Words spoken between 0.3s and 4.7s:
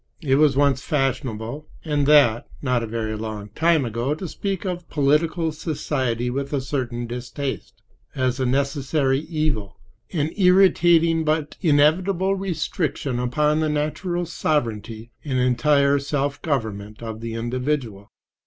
was once fashionable—and that not a very long time ago—to speak